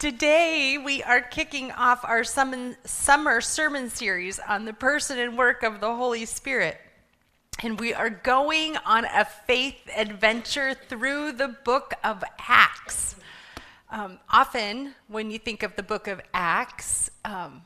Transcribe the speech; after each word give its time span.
Today, 0.00 0.78
we 0.82 1.02
are 1.02 1.20
kicking 1.20 1.72
off 1.72 2.06
our 2.06 2.24
summer 2.24 3.40
sermon 3.42 3.90
series 3.90 4.38
on 4.38 4.64
the 4.64 4.72
person 4.72 5.18
and 5.18 5.36
work 5.36 5.62
of 5.62 5.82
the 5.82 5.94
Holy 5.94 6.24
Spirit. 6.24 6.80
And 7.62 7.78
we 7.78 7.92
are 7.92 8.08
going 8.08 8.78
on 8.78 9.04
a 9.04 9.26
faith 9.26 9.76
adventure 9.94 10.72
through 10.72 11.32
the 11.32 11.48
book 11.48 11.92
of 12.02 12.24
Acts. 12.48 13.16
Um, 13.90 14.18
often, 14.30 14.94
when 15.08 15.30
you 15.30 15.38
think 15.38 15.62
of 15.62 15.76
the 15.76 15.82
book 15.82 16.08
of 16.08 16.22
Acts, 16.32 17.10
um, 17.26 17.60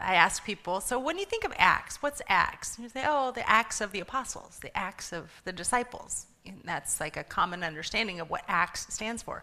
I 0.00 0.14
ask 0.14 0.42
people, 0.42 0.80
so 0.80 0.98
when 0.98 1.18
you 1.18 1.26
think 1.26 1.44
of 1.44 1.52
Acts, 1.58 2.02
what's 2.02 2.22
Acts? 2.28 2.78
And 2.78 2.84
you 2.84 2.88
say, 2.88 3.04
oh, 3.06 3.32
the 3.32 3.46
Acts 3.46 3.82
of 3.82 3.92
the 3.92 4.00
apostles, 4.00 4.60
the 4.62 4.74
Acts 4.74 5.12
of 5.12 5.30
the 5.44 5.52
disciples. 5.52 6.24
And 6.46 6.62
that's 6.64 7.00
like 7.00 7.18
a 7.18 7.24
common 7.24 7.62
understanding 7.62 8.18
of 8.18 8.30
what 8.30 8.44
Acts 8.48 8.86
stands 8.88 9.22
for. 9.22 9.42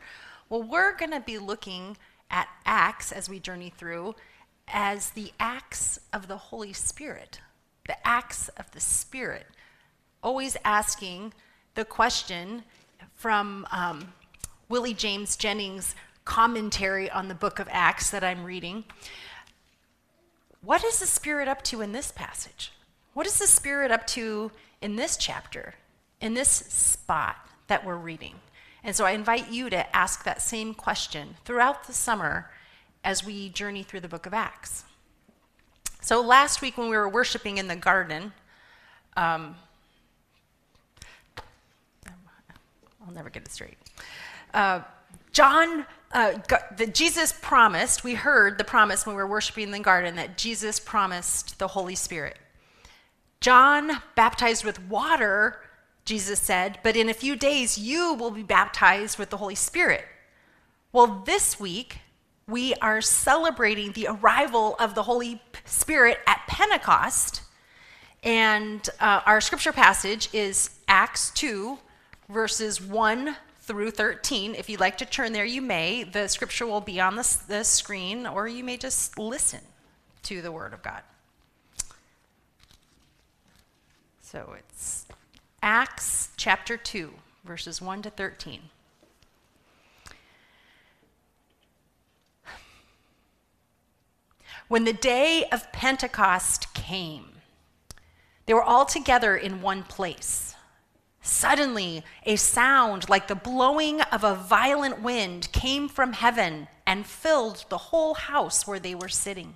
Well, 0.50 0.64
we're 0.64 0.96
going 0.96 1.12
to 1.12 1.20
be 1.20 1.38
looking 1.38 1.98
at 2.30 2.48
Acts 2.66 3.12
as 3.12 3.30
we 3.30 3.40
journey 3.40 3.74
through 3.76 4.16
as 4.68 5.12
the 5.12 5.32
acts 5.40 6.00
of 6.14 6.28
the 6.28 6.38
Holy 6.38 6.74
Spirit, 6.74 7.40
the 7.88 8.08
acts 8.08 8.50
of 8.50 8.70
the 8.72 8.80
Spirit. 8.80 9.48
Always 10.24 10.58
asking 10.64 11.34
the 11.76 11.86
question 11.86 12.64
from 13.14 13.68
um, 13.72 14.14
Willie 14.70 14.94
James 14.94 15.36
Jennings' 15.36 15.96
commentary 16.26 17.10
on 17.10 17.28
the 17.28 17.36
book 17.36 17.60
of 17.60 17.68
Acts 17.72 18.10
that 18.10 18.24
I'm 18.24 18.44
reading. 18.44 18.86
What 20.62 20.84
is 20.84 21.00
the 21.00 21.06
Spirit 21.06 21.48
up 21.48 21.62
to 21.64 21.82
in 21.82 21.92
this 21.92 22.12
passage? 22.12 22.72
What 23.14 23.28
is 23.28 23.38
the 23.38 23.48
Spirit 23.48 23.92
up 23.92 24.08
to 24.08 24.52
in 24.82 24.96
this 24.96 25.18
chapter, 25.18 25.76
in 26.20 26.34
this 26.34 26.50
spot 26.50 27.38
that 27.68 27.86
we're 27.86 27.96
reading? 27.96 28.36
And 28.86 28.96
so 28.96 29.04
I 29.04 29.12
invite 29.12 29.52
you 29.52 29.72
to 29.72 29.96
ask 29.96 30.24
that 30.26 30.44
same 30.44 30.76
question 30.76 31.38
throughout 31.44 31.88
the 31.88 31.94
summer 31.94 32.52
as 33.04 33.26
we 33.26 33.50
journey 33.50 33.82
through 33.82 34.02
the 34.02 34.08
book 34.08 34.28
of 34.28 34.34
Acts. 34.34 34.84
So 36.02 36.22
last 36.22 36.62
week 36.62 36.78
when 36.78 36.92
we 36.92 36.96
were 36.96 37.10
worshiping 37.10 37.58
in 37.58 37.68
the 37.68 37.76
garden, 37.76 38.32
um, 39.18 39.56
I'll 42.06 43.12
never 43.12 43.32
get 43.32 43.42
it 43.42 43.52
straight. 43.52 43.78
Uh, 44.54 44.82
John, 45.32 45.88
uh, 46.12 46.34
the, 46.78 46.86
Jesus 46.86 47.34
promised, 47.42 48.04
we 48.04 48.14
heard 48.14 48.60
the 48.60 48.64
promise 48.64 49.04
when 49.04 49.16
we 49.16 49.22
were 49.22 49.28
worshiping 49.28 49.64
in 49.64 49.72
the 49.72 49.80
garden 49.80 50.16
that 50.18 50.38
Jesus 50.38 50.80
promised 50.80 51.58
the 51.58 51.70
Holy 51.70 51.96
Spirit. 51.96 52.38
John 53.42 54.00
baptized 54.16 54.64
with 54.64 54.80
water 54.88 55.60
Jesus 56.06 56.40
said, 56.40 56.80
but 56.84 56.96
in 56.96 57.10
a 57.10 57.14
few 57.14 57.36
days 57.36 57.78
you 57.78 58.14
will 58.14 58.32
be 58.32 58.44
baptized 58.44 59.18
with 59.18 59.32
the 59.32 59.38
Holy 59.38 59.56
Spirit. 59.56 60.06
Well, 60.92 61.24
this 61.26 61.60
week 61.60 61.98
we 62.48 62.76
are 62.76 63.02
celebrating 63.02 63.92
the 63.92 64.08
arrival 64.10 64.76
of 64.80 64.94
the 64.94 65.04
Holy 65.04 65.42
Spirit 65.66 66.20
at 66.28 66.42
Pentecost. 66.48 67.42
And 68.24 68.88
uh, 69.00 69.22
our 69.26 69.42
scripture 69.42 69.72
passage 69.72 70.30
is 70.32 70.70
Acts 70.88 71.32
2, 71.32 71.78
verses 72.30 72.80
1 72.80 73.36
through 73.62 73.92
13. 73.92 74.54
If 74.54 74.70
you'd 74.70 74.80
like 74.80 74.98
to 75.00 75.06
turn 75.06 75.34
there, 75.34 75.46
you 75.46 75.62
may. 75.62 76.04
The 76.04 76.28
scripture 76.28 76.68
will 76.68 76.82
be 76.82 77.00
on 77.00 77.16
the, 77.16 77.38
the 77.48 77.64
screen, 77.64 78.28
or 78.28 78.48
you 78.48 78.64
may 78.64 78.78
just 78.78 79.18
listen 79.18 79.62
to 80.24 80.42
the 80.42 80.52
Word 80.52 80.74
of 80.74 80.84
God. 80.84 81.02
So 84.22 84.56
it's 84.58 85.05
Acts 85.68 86.30
chapter 86.38 86.78
2, 86.78 87.12
verses 87.44 87.82
1 87.82 88.04
to 88.04 88.12
13. 88.12 88.70
When 94.68 94.84
the 94.84 94.94
day 94.94 95.46
of 95.52 95.72
Pentecost 95.72 96.72
came, 96.76 97.30
they 98.46 98.54
were 98.54 98.62
all 98.62 98.86
together 98.86 99.36
in 99.36 99.64
one 99.64 99.82
place. 99.82 100.54
Suddenly, 101.24 102.04
a 102.28 102.36
sound 102.36 103.10
like 103.10 103.28
the 103.28 103.34
blowing 103.34 104.02
of 104.02 104.24
a 104.24 104.36
violent 104.36 105.02
wind 105.02 105.52
came 105.52 105.90
from 105.90 106.14
heaven 106.14 106.68
and 106.86 107.08
filled 107.08 107.66
the 107.70 107.80
whole 107.90 108.14
house 108.14 108.68
where 108.68 108.80
they 108.80 108.94
were 108.94 109.10
sitting. 109.10 109.56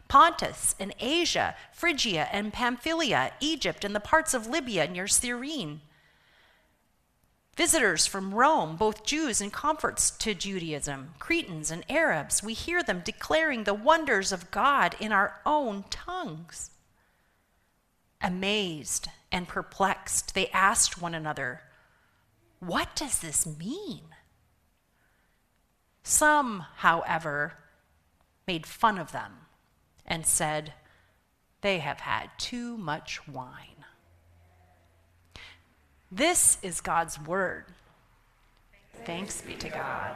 Pontus 0.11 0.75
and 0.77 0.93
Asia, 0.99 1.55
Phrygia 1.71 2.27
and 2.33 2.51
Pamphylia, 2.51 3.31
Egypt, 3.39 3.85
and 3.85 3.95
the 3.95 4.01
parts 4.01 4.33
of 4.33 4.45
Libya 4.45 4.85
near 4.85 5.07
Cyrene. 5.07 5.79
Visitors 7.55 8.05
from 8.07 8.35
Rome, 8.35 8.75
both 8.75 9.05
Jews 9.05 9.39
and 9.39 9.53
converts 9.53 10.11
to 10.11 10.33
Judaism, 10.33 11.13
Cretans 11.17 11.71
and 11.71 11.89
Arabs, 11.89 12.43
we 12.43 12.53
hear 12.53 12.83
them 12.83 13.01
declaring 13.05 13.63
the 13.63 13.73
wonders 13.73 14.33
of 14.33 14.51
God 14.51 14.97
in 14.99 15.13
our 15.13 15.39
own 15.45 15.85
tongues. 15.89 16.71
Amazed 18.19 19.07
and 19.31 19.47
perplexed, 19.47 20.35
they 20.35 20.49
asked 20.49 21.01
one 21.01 21.15
another, 21.15 21.61
What 22.59 22.97
does 22.97 23.19
this 23.19 23.47
mean? 23.47 24.01
Some, 26.03 26.65
however, 26.79 27.53
made 28.45 28.65
fun 28.65 28.97
of 28.97 29.13
them 29.13 29.37
and 30.11 30.25
said, 30.25 30.73
They 31.61 31.79
have 31.79 32.01
had 32.01 32.29
too 32.37 32.77
much 32.77 33.25
wine. 33.29 33.85
This 36.11 36.57
is 36.61 36.81
God's 36.81 37.17
word. 37.17 37.63
Thanks 39.05 39.41
be 39.41 39.55
to 39.55 39.69
God. 39.69 40.15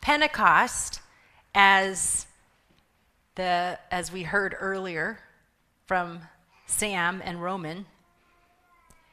Pentecost, 0.00 1.02
as, 1.54 2.26
the, 3.34 3.78
as 3.90 4.10
we 4.10 4.22
heard 4.22 4.56
earlier 4.58 5.20
from 5.84 6.22
Sam 6.64 7.20
and 7.22 7.42
Roman, 7.42 7.84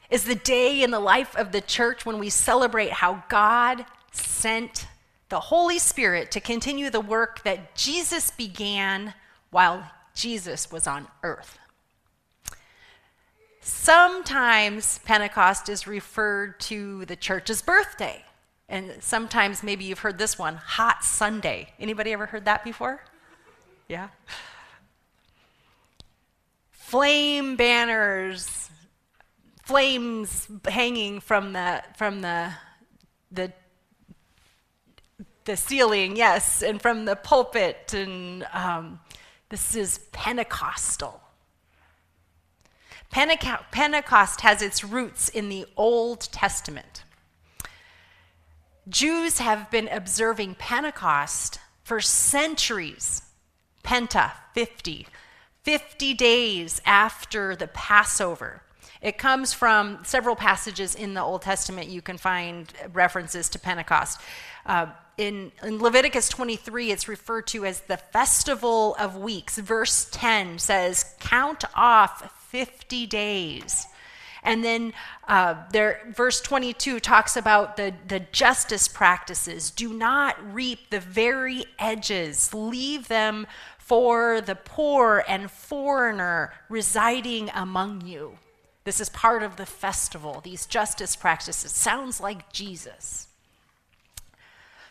is 0.09 0.23
the 0.23 0.35
day 0.35 0.81
in 0.81 0.91
the 0.91 1.01
life 1.01 1.35
of 1.35 1.51
the 1.51 1.59
church 1.59 2.05
when 2.05 2.17
we 2.17 2.29
celebrate 2.29 2.93
how 2.93 3.25
God 3.27 3.85
sent 4.19 4.87
the 5.29 5.39
Holy 5.39 5.79
Spirit 5.79 6.31
to 6.31 6.39
continue 6.39 6.89
the 6.89 7.01
work 7.01 7.43
that 7.43 7.75
Jesus 7.75 8.31
began 8.31 9.13
while 9.49 9.91
Jesus 10.13 10.71
was 10.71 10.87
on 10.87 11.07
earth. 11.23 11.59
Sometimes 13.61 14.99
Pentecost 14.99 15.67
is 15.67 15.87
referred 15.87 16.59
to 16.61 17.03
the 17.05 17.15
church's 17.15 17.61
birthday. 17.61 18.23
And 18.69 18.93
sometimes 19.01 19.63
maybe 19.63 19.85
you've 19.85 19.99
heard 19.99 20.17
this 20.17 20.37
one, 20.37 20.55
Hot 20.55 21.03
Sunday. 21.03 21.73
Anybody 21.79 22.13
ever 22.13 22.25
heard 22.25 22.45
that 22.45 22.63
before? 22.63 23.01
Yeah. 23.87 24.09
Flame 26.71 27.55
banners, 27.55 28.69
flames 29.63 30.47
hanging 30.65 31.19
from 31.19 31.53
the 31.53 31.83
from 31.97 32.21
the 32.21 32.51
the 33.31 33.51
the 35.47 35.57
ceiling, 35.57 36.15
yes, 36.15 36.61
and 36.61 36.79
from 36.79 37.05
the 37.05 37.15
pulpit, 37.15 37.93
and 37.93 38.45
um, 38.53 38.99
this 39.49 39.75
is 39.75 39.97
Pentecostal. 40.11 41.21
Pentecost 43.09 44.41
has 44.41 44.61
its 44.61 44.83
roots 44.83 45.29
in 45.29 45.49
the 45.49 45.65
Old 45.77 46.21
Testament. 46.31 47.03
Jews 48.89 49.39
have 49.39 49.71
been 49.71 49.87
observing 49.87 50.55
Pentecost 50.55 51.59
for 51.83 52.01
centuries. 52.01 53.21
Penta, 53.83 54.33
50. 54.53 55.07
50 55.63 56.13
days 56.13 56.81
after 56.85 57.55
the 57.55 57.67
Passover. 57.67 58.61
It 59.01 59.17
comes 59.17 59.53
from 59.53 59.99
several 60.03 60.35
passages 60.35 60.93
in 60.93 61.13
the 61.13 61.21
Old 61.21 61.41
Testament. 61.41 61.87
You 61.87 62.01
can 62.01 62.17
find 62.17 62.71
references 62.91 63.47
to 63.49 63.59
Pentecost. 63.59 64.19
Uh, 64.65 64.87
in, 65.17 65.51
in, 65.63 65.79
Leviticus 65.79 66.29
23, 66.29 66.91
it's 66.91 67.07
referred 67.07 67.47
to 67.47 67.65
as 67.65 67.81
the 67.81 67.97
Festival 67.97 68.95
of 68.99 69.17
Weeks. 69.17 69.57
Verse 69.57 70.07
10 70.11 70.59
says, 70.59 71.15
Count 71.19 71.63
off 71.75 72.49
50 72.49 73.07
days. 73.07 73.87
And 74.43 74.63
then 74.63 74.93
uh, 75.27 75.55
there, 75.71 76.01
verse 76.15 76.39
22 76.39 76.99
talks 76.99 77.35
about 77.35 77.75
the, 77.75 77.93
the 78.07 78.21
justice 78.31 78.87
practices. 78.87 79.71
Do 79.71 79.91
not 79.93 80.37
reap 80.53 80.89
the 80.89 80.99
very 80.99 81.65
edges, 81.79 82.53
leave 82.53 83.07
them 83.07 83.47
for 83.77 84.41
the 84.41 84.55
poor 84.55 85.23
and 85.27 85.49
foreigner 85.49 86.53
residing 86.69 87.49
among 87.53 88.05
you. 88.05 88.37
This 88.83 89.01
is 89.01 89.09
part 89.09 89.43
of 89.43 89.57
the 89.57 89.65
festival, 89.65 90.39
these 90.41 90.65
justice 90.65 91.15
practices. 91.15 91.71
Sounds 91.71 92.21
like 92.21 92.51
Jesus. 92.53 93.26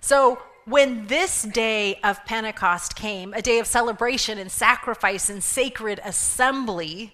So, 0.00 0.40
when 0.64 1.06
this 1.06 1.42
day 1.42 2.00
of 2.02 2.24
Pentecost 2.24 2.96
came, 2.96 3.32
a 3.34 3.42
day 3.42 3.60
of 3.60 3.68
celebration 3.68 4.36
and 4.38 4.50
sacrifice 4.50 5.30
and 5.30 5.42
sacred 5.42 6.00
assembly, 6.04 7.12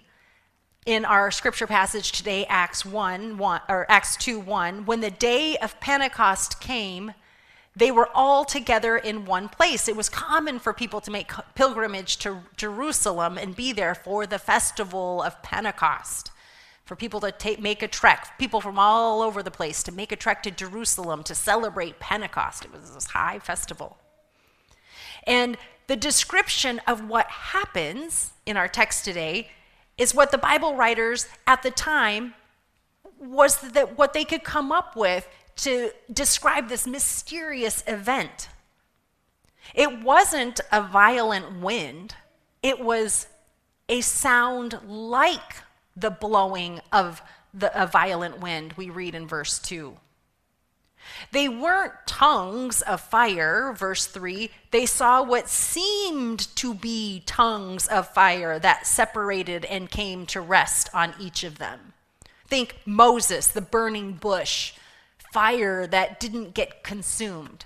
in 0.84 1.04
our 1.04 1.30
scripture 1.30 1.66
passage 1.66 2.12
today, 2.12 2.44
Acts 2.48 2.84
1, 2.84 3.38
1 3.38 3.60
or 3.68 3.86
Acts 3.88 4.16
2 4.16 4.40
1, 4.40 4.84
when 4.84 5.00
the 5.00 5.10
day 5.10 5.56
of 5.58 5.78
Pentecost 5.80 6.60
came, 6.60 7.12
they 7.74 7.90
were 7.90 8.08
all 8.14 8.44
together 8.44 8.96
in 8.96 9.24
one 9.24 9.48
place. 9.48 9.88
It 9.88 9.96
was 9.96 10.08
common 10.08 10.58
for 10.58 10.72
people 10.72 11.00
to 11.02 11.10
make 11.10 11.30
pilgrimage 11.54 12.18
to 12.18 12.40
Jerusalem 12.56 13.38
and 13.38 13.56
be 13.56 13.72
there 13.72 13.94
for 13.94 14.26
the 14.26 14.38
festival 14.38 15.22
of 15.22 15.40
Pentecost 15.42 16.30
for 16.84 16.96
people 16.96 17.20
to 17.20 17.30
take, 17.30 17.60
make 17.60 17.82
a 17.82 17.88
trek, 17.88 18.38
people 18.38 18.60
from 18.60 18.78
all 18.78 19.22
over 19.22 19.42
the 19.42 19.50
place 19.50 19.82
to 19.84 19.92
make 19.92 20.12
a 20.12 20.16
trek 20.16 20.42
to 20.42 20.50
Jerusalem 20.50 21.22
to 21.24 21.34
celebrate 21.34 22.00
Pentecost. 22.00 22.64
It 22.64 22.72
was 22.72 22.94
this 22.94 23.06
high 23.06 23.38
festival. 23.38 23.98
And 25.26 25.56
the 25.86 25.96
description 25.96 26.80
of 26.86 27.08
what 27.08 27.26
happens 27.26 28.32
in 28.46 28.56
our 28.56 28.68
text 28.68 29.04
today 29.04 29.50
is 29.96 30.14
what 30.14 30.30
the 30.30 30.38
Bible 30.38 30.74
writers 30.74 31.28
at 31.46 31.62
the 31.62 31.70
time 31.70 32.34
was 33.18 33.60
that 33.60 33.96
what 33.96 34.12
they 34.12 34.24
could 34.24 34.42
come 34.42 34.72
up 34.72 34.96
with 34.96 35.28
to 35.54 35.90
describe 36.12 36.68
this 36.68 36.86
mysterious 36.86 37.84
event. 37.86 38.48
It 39.74 40.02
wasn't 40.02 40.60
a 40.72 40.82
violent 40.82 41.60
wind, 41.60 42.16
it 42.62 42.80
was 42.80 43.28
a 43.88 44.00
sound 44.00 44.78
like 44.86 45.62
the 45.96 46.10
blowing 46.10 46.80
of 46.92 47.22
the, 47.54 47.70
a 47.80 47.86
violent 47.86 48.40
wind, 48.40 48.74
we 48.74 48.90
read 48.90 49.14
in 49.14 49.26
verse 49.26 49.58
2. 49.58 49.96
They 51.32 51.48
weren't 51.48 51.94
tongues 52.06 52.80
of 52.82 53.00
fire, 53.00 53.74
verse 53.76 54.06
3. 54.06 54.50
They 54.70 54.86
saw 54.86 55.22
what 55.22 55.48
seemed 55.48 56.54
to 56.56 56.74
be 56.74 57.22
tongues 57.26 57.88
of 57.88 58.08
fire 58.08 58.58
that 58.58 58.86
separated 58.86 59.64
and 59.64 59.90
came 59.90 60.26
to 60.26 60.40
rest 60.40 60.88
on 60.94 61.14
each 61.18 61.44
of 61.44 61.58
them. 61.58 61.92
Think 62.46 62.76
Moses, 62.84 63.48
the 63.48 63.60
burning 63.60 64.12
bush, 64.12 64.74
fire 65.32 65.86
that 65.86 66.20
didn't 66.20 66.54
get 66.54 66.84
consumed. 66.84 67.64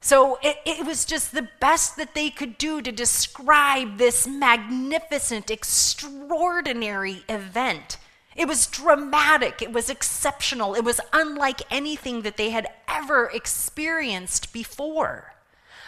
So 0.00 0.38
it, 0.42 0.58
it, 0.64 0.86
was 0.86 1.04
just 1.04 1.32
the 1.32 1.48
best 1.58 1.96
that 1.96 2.14
they 2.14 2.30
could 2.30 2.58
do 2.58 2.80
to 2.80 2.92
describe 2.92 3.98
this 3.98 4.26
magnificent, 4.26 5.50
extraordinary 5.50 7.24
event. 7.28 7.96
It 8.36 8.46
was 8.46 8.66
dramatic, 8.66 9.62
it 9.62 9.72
was 9.72 9.88
exceptional, 9.88 10.74
it 10.74 10.84
was 10.84 11.00
unlike 11.12 11.62
anything 11.72 12.22
that 12.22 12.36
they 12.36 12.50
had 12.50 12.68
ever 12.86 13.30
experienced 13.32 14.52
before. 14.52 15.34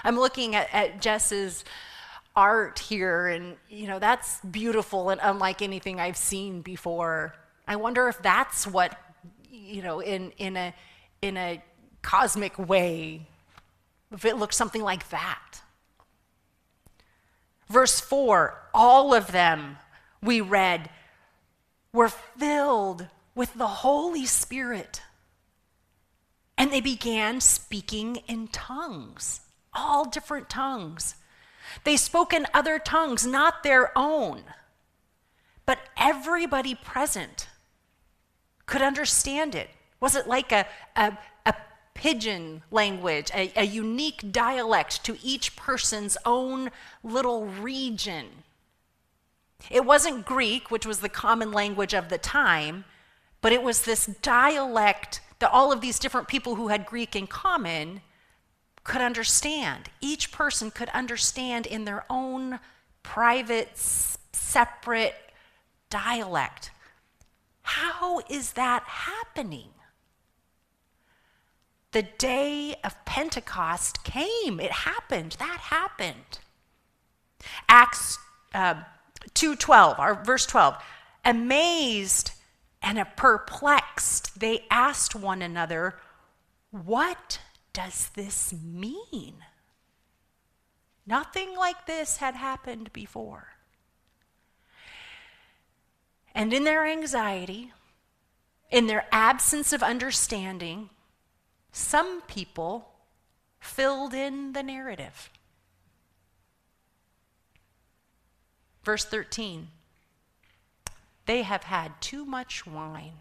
I'm 0.03 0.19
looking 0.19 0.55
at, 0.55 0.69
at 0.73 1.01
Jess's 1.01 1.65
art 2.35 2.79
here, 2.79 3.27
and 3.27 3.57
you 3.69 3.87
know, 3.87 3.99
that's 3.99 4.41
beautiful 4.41 5.11
and 5.11 5.21
unlike 5.23 5.61
anything 5.61 6.01
I've 6.01 6.17
seen 6.17 6.63
before. 6.63 7.35
I 7.67 7.77
wonder 7.77 8.09
if 8.09 8.23
that's 8.23 8.67
what, 8.67 8.99
you 9.51 9.83
know, 9.83 10.01
in, 10.01 10.31
in, 10.39 10.57
a, 10.57 10.75
in 11.21 11.37
a 11.37 11.63
cosmic 12.01 12.59
way, 12.59 13.27
if 14.13 14.25
it 14.25 14.37
looked 14.37 14.55
something 14.55 14.83
like 14.83 15.09
that. 15.11 15.63
Verse 17.69 18.01
4 18.01 18.69
all 18.75 19.13
of 19.13 19.33
them, 19.33 19.79
we 20.23 20.41
read, 20.41 20.91
were 21.93 22.09
filled 22.09 23.09
with 23.35 23.55
the 23.55 23.67
Holy 23.67 24.25
Spirit. 24.25 25.03
And 26.57 26.73
they 26.73 26.81
began 26.81 27.41
speaking 27.41 28.17
in 28.29 28.49
tongues, 28.49 29.41
all 29.73 30.05
different 30.05 30.49
tongues. 30.49 31.17
They 31.85 31.97
spoke 31.97 32.33
in 32.33 32.47
other 32.53 32.79
tongues, 32.79 33.27
not 33.27 33.63
their 33.63 33.97
own. 33.97 34.43
But 35.67 35.79
everybody 35.97 36.75
present 36.75 37.49
could 38.67 38.83
understand 38.83 39.55
it. 39.55 39.71
Was 40.01 40.15
it 40.15 40.29
like 40.29 40.53
a, 40.53 40.67
a, 40.95 41.19
a 41.38 41.38
pidgin 41.99 42.63
language, 42.71 43.29
a, 43.35 43.53
a 43.57 43.65
unique 43.65 44.31
dialect 44.31 45.05
to 45.05 45.19
each 45.21 45.57
person's 45.57 46.17
own 46.25 46.71
little 47.03 47.47
region. 47.47 48.27
It 49.69 49.85
wasn't 49.85 50.25
Greek, 50.25 50.71
which 50.71 50.87
was 50.87 51.01
the 51.01 51.09
common 51.09 51.51
language 51.51 51.95
of 51.95 52.09
the 52.09 52.17
time, 52.17 52.85
but 53.41 53.53
it 53.53 53.65
was 53.65 53.83
this 53.83 54.07
dialect 54.07 55.21
that 55.41 55.51
all 55.51 55.73
of 55.73 55.81
these 55.81 55.99
different 55.99 56.29
people 56.29 56.55
who 56.55 56.69
had 56.69 56.87
Greek 56.87 57.17
in 57.17 57.27
common 57.27 58.01
could 58.85 59.01
understand. 59.01 59.91
Each 60.01 60.31
person 60.31 60.71
could 60.71 60.91
understand 60.91 61.67
in 61.67 61.85
their 61.85 62.05
own 62.09 62.61
private, 63.03 63.77
separate 63.77 65.17
dialect. 65.91 66.71
How 67.63 68.21
is 68.31 68.53
that 68.53 68.85
happening? 68.85 69.71
The 71.93 72.03
day 72.03 72.75
of 72.85 73.05
Pentecost 73.05 74.05
came. 74.05 74.61
It 74.61 74.73
happened. 74.73 75.37
That 75.39 75.59
happened. 75.61 76.39
Acts 77.69 78.19
uh, 78.55 78.83
2:12, 79.35 79.99
or 79.99 80.23
verse 80.25 80.47
12. 80.47 80.77
Amazed 81.25 82.33
and 82.83 83.05
perplexed, 83.17 84.39
they 84.39 84.67
asked 84.71 85.15
one 85.15 85.43
another, 85.43 85.99
"What 86.71 87.41
does 87.73 88.11
this 88.11 88.53
mean?" 88.53 89.45
Nothing 91.07 91.57
like 91.57 91.87
this 91.87 92.19
had 92.19 92.35
happened 92.35 92.93
before. 92.93 93.55
And 96.35 96.53
in 96.53 96.65
their 96.65 96.87
anxiety, 96.87 97.73
in 98.71 98.87
their 98.87 99.07
absence 99.11 99.73
of 99.73 99.83
understanding, 99.83 100.91
some 101.79 102.23
people 102.23 102.89
filled 103.61 104.13
in 104.13 104.53
the 104.53 104.65
narrative. 104.65 105.31
Verse 108.83 109.05
13 109.05 109.69
they 111.27 111.43
have 111.43 111.65
had 111.65 111.93
too 112.01 112.25
much 112.25 112.67
wine. 112.67 113.19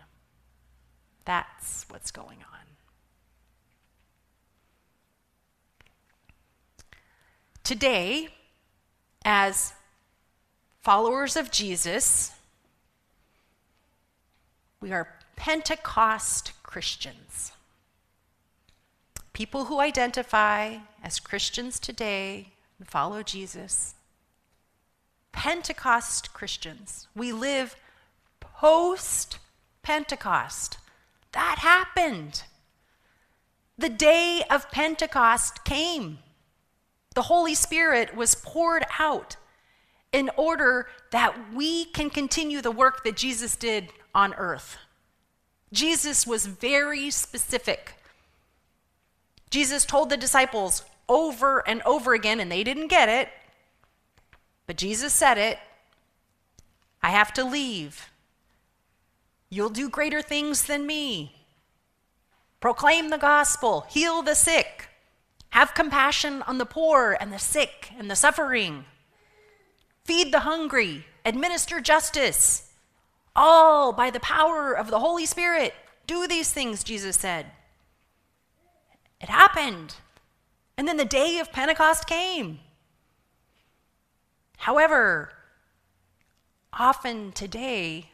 That's 1.25 1.85
what's 1.89 2.09
going 2.09 2.37
on. 2.37 2.65
Today, 7.65 8.29
as 9.25 9.73
followers 10.79 11.35
of 11.35 11.51
Jesus, 11.51 12.31
we 14.79 14.93
are 14.93 15.19
Pentecost 15.35 16.53
Christians. 16.63 17.51
People 19.37 19.65
who 19.65 19.79
identify 19.79 20.77
as 21.03 21.19
Christians 21.19 21.79
today 21.79 22.53
and 22.79 22.87
follow 22.87 23.21
Jesus. 23.21 23.93
Pentecost 25.31 26.33
Christians. 26.33 27.07
We 27.15 27.31
live 27.31 27.75
post 28.39 29.37
Pentecost. 29.83 30.79
That 31.33 31.59
happened. 31.59 32.45
The 33.77 33.89
day 33.89 34.41
of 34.49 34.71
Pentecost 34.71 35.63
came. 35.63 36.17
The 37.13 37.21
Holy 37.21 37.53
Spirit 37.53 38.15
was 38.15 38.33
poured 38.33 38.85
out. 38.97 39.35
in 40.11 40.31
order 40.35 40.87
that 41.11 41.53
we 41.53 41.85
can 41.85 42.09
continue 42.09 42.59
the 42.59 42.71
work 42.71 43.03
that 43.03 43.15
Jesus 43.15 43.55
did 43.55 43.89
on 44.15 44.33
earth. 44.33 44.77
Jesus 45.71 46.25
was 46.25 46.47
very 46.47 47.11
specific. 47.11 47.96
Jesus 49.49 49.85
told 49.85 50.09
the 50.09 50.17
disciples 50.17 50.83
over 51.07 51.67
and 51.67 51.81
over 51.83 52.13
again, 52.13 52.39
and 52.39 52.51
they 52.51 52.63
didn't 52.63 52.87
get 52.87 53.09
it, 53.09 53.29
but 54.65 54.77
Jesus 54.77 55.13
said 55.13 55.37
it 55.37 55.59
I 57.01 57.09
have 57.09 57.31
to 57.33 57.43
leave. 57.43 58.09
You'll 59.49 59.69
do 59.69 59.89
greater 59.89 60.21
things 60.21 60.63
than 60.63 60.85
me. 60.85 61.33
Proclaim 62.59 63.09
the 63.09 63.17
gospel, 63.17 63.85
heal 63.89 64.21
the 64.21 64.35
sick, 64.35 64.89
have 65.51 65.73
compassion 65.73 66.41
on 66.41 66.57
the 66.57 66.65
poor 66.65 67.15
and 67.19 67.31
the 67.31 67.39
sick 67.39 67.91
and 67.97 68.11
the 68.11 68.15
suffering, 68.15 68.85
feed 70.03 70.33
the 70.33 70.41
hungry, 70.41 71.05
administer 71.23 71.79
justice, 71.79 72.71
all 73.35 73.93
by 73.93 74.09
the 74.09 74.19
power 74.19 74.73
of 74.73 74.89
the 74.89 74.99
Holy 74.99 75.25
Spirit. 75.25 75.73
Do 76.07 76.27
these 76.27 76.51
things, 76.51 76.83
Jesus 76.83 77.15
said. 77.15 77.45
It 79.19 79.29
happened. 79.29 79.95
And 80.77 80.87
then 80.87 80.97
the 80.97 81.05
day 81.05 81.39
of 81.39 81.51
Pentecost 81.51 82.07
came. 82.07 82.59
However, 84.57 85.31
often 86.71 87.31
today, 87.31 88.09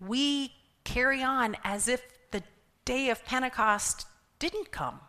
we 0.00 0.52
carry 0.84 1.22
on 1.22 1.56
as 1.62 1.88
if 1.88 2.02
the 2.30 2.42
day 2.84 3.10
of 3.10 3.24
Pentecost 3.24 4.06
didn't 4.38 4.70
come. 4.70 5.00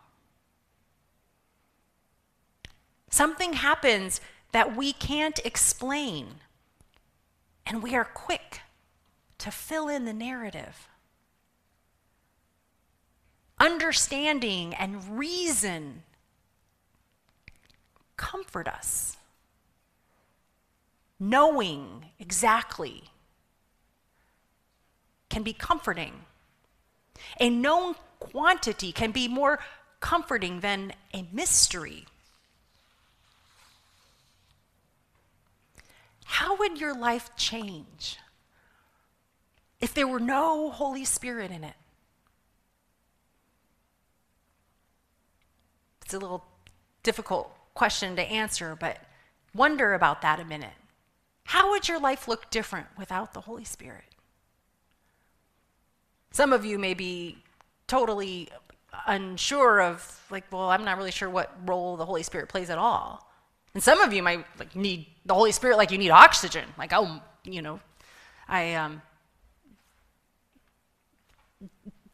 Something 3.10 3.54
happens 3.54 4.20
that 4.52 4.76
we 4.76 4.92
can't 4.92 5.40
explain, 5.44 6.36
and 7.66 7.82
we 7.82 7.94
are 7.94 8.04
quick 8.04 8.60
to 9.38 9.50
fill 9.50 9.88
in 9.88 10.04
the 10.04 10.12
narrative. 10.12 10.88
Understanding 13.60 14.74
and 14.74 15.18
reason 15.18 16.02
comfort 18.16 18.66
us. 18.66 19.18
Knowing 21.18 22.06
exactly 22.18 23.04
can 25.28 25.42
be 25.42 25.52
comforting. 25.52 26.24
A 27.38 27.50
known 27.50 27.94
quantity 28.18 28.92
can 28.92 29.10
be 29.10 29.28
more 29.28 29.60
comforting 30.00 30.60
than 30.60 30.94
a 31.12 31.26
mystery. 31.30 32.06
How 36.24 36.56
would 36.56 36.80
your 36.80 36.94
life 36.94 37.30
change 37.36 38.18
if 39.80 39.92
there 39.92 40.08
were 40.08 40.20
no 40.20 40.70
Holy 40.70 41.04
Spirit 41.04 41.50
in 41.50 41.62
it? 41.64 41.74
It's 46.10 46.14
a 46.16 46.18
little 46.18 46.44
difficult 47.04 47.56
question 47.72 48.16
to 48.16 48.22
answer, 48.22 48.74
but 48.74 48.98
wonder 49.54 49.94
about 49.94 50.22
that 50.22 50.40
a 50.40 50.44
minute. 50.44 50.74
How 51.44 51.70
would 51.70 51.88
your 51.88 52.00
life 52.00 52.26
look 52.26 52.50
different 52.50 52.88
without 52.98 53.32
the 53.32 53.42
Holy 53.42 53.62
Spirit? 53.62 54.02
Some 56.32 56.52
of 56.52 56.64
you 56.64 56.80
may 56.80 56.94
be 56.94 57.38
totally 57.86 58.48
unsure 59.06 59.80
of, 59.80 60.26
like, 60.32 60.42
well, 60.50 60.70
I'm 60.70 60.84
not 60.84 60.96
really 60.96 61.12
sure 61.12 61.30
what 61.30 61.56
role 61.64 61.96
the 61.96 62.06
Holy 62.06 62.24
Spirit 62.24 62.48
plays 62.48 62.70
at 62.70 62.78
all. 62.78 63.30
And 63.72 63.80
some 63.80 64.00
of 64.00 64.12
you 64.12 64.20
might 64.20 64.44
like 64.58 64.74
need 64.74 65.06
the 65.24 65.34
Holy 65.34 65.52
Spirit 65.52 65.76
like 65.76 65.92
you 65.92 65.98
need 65.98 66.10
oxygen. 66.10 66.64
Like, 66.76 66.92
oh, 66.92 67.22
you 67.44 67.62
know, 67.62 67.78
I 68.48 68.74
um 68.74 69.00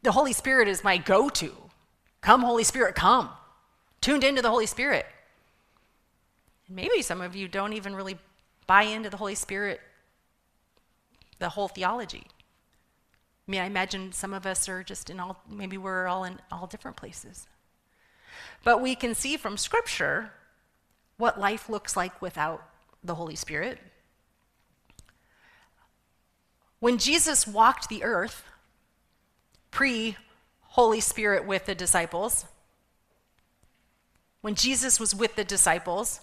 the 0.03 0.13
Holy 0.13 0.35
Spirit 0.35 0.69
is 0.69 0.85
my 0.85 0.99
go-to. 0.99 1.55
Come, 2.21 2.43
Holy 2.43 2.63
Spirit, 2.63 2.95
come. 2.95 3.31
Tuned 4.01 4.25
into 4.25 4.43
the 4.43 4.51
Holy 4.51 4.67
Spirit. 4.67 5.07
And 6.67 6.77
maybe 6.77 7.03
some 7.03 7.21
of 7.21 7.35
you 7.35 7.49
don't 7.49 7.73
even 7.73 7.95
really 7.95 8.19
buy 8.67 8.83
into 8.83 9.11
the 9.11 9.17
Holy 9.17 9.35
Spirit, 9.35 9.81
the 11.39 11.51
whole 11.51 11.69
theology. 11.69 12.27
I 13.47 13.51
mean, 13.51 13.61
I 13.61 13.67
imagine 13.67 14.13
some 14.13 14.35
of 14.35 14.45
us 14.45 14.69
are 14.69 14.83
just 14.83 15.09
in 15.09 15.21
all, 15.21 15.43
maybe 15.49 15.79
we're 15.79 16.07
all 16.07 16.25
in 16.25 16.41
all 16.51 16.67
different 16.67 16.97
places. 16.97 17.47
But 18.65 18.81
we 18.81 18.95
can 18.97 19.15
see 19.15 19.37
from 19.37 19.57
Scripture 19.57 20.33
what 21.17 21.39
life 21.39 21.69
looks 21.69 21.97
like 21.97 22.21
without 22.21 22.63
the 23.05 23.15
Holy 23.15 23.37
Spirit. 23.37 23.79
When 26.81 26.99
Jesus 26.99 27.47
walked 27.47 27.89
the 27.89 28.03
earth, 28.03 28.45
pre 29.71 30.17
Holy 30.61 31.01
Spirit 31.01 31.47
with 31.47 31.67
the 31.67 31.75
disciples, 31.75 32.47
when 34.41 34.55
Jesus 34.55 35.01
was 35.01 35.15
with 35.15 35.37
the 35.37 35.45
disciples, 35.45 36.21